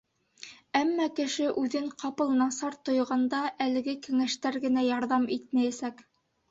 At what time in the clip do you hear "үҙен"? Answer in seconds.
1.63-1.91